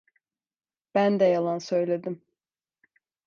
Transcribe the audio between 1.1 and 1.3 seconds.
de